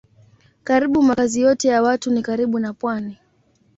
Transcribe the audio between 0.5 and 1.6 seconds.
Karibu makazi